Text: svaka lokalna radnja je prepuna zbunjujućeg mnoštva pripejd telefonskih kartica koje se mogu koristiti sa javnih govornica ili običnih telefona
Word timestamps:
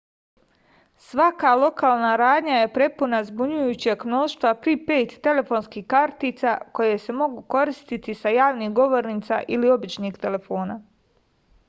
svaka 1.07 1.49
lokalna 1.63 2.13
radnja 2.21 2.53
je 2.59 2.69
prepuna 2.77 3.19
zbunjujućeg 3.27 4.05
mnoštva 4.13 4.53
pripejd 4.63 5.13
telefonskih 5.27 5.85
kartica 5.95 6.55
koje 6.79 6.97
se 7.07 7.15
mogu 7.21 7.43
koristiti 7.57 8.15
sa 8.23 8.33
javnih 8.37 8.71
govornica 8.81 9.39
ili 9.57 9.69
običnih 9.77 10.17
telefona 10.27 10.79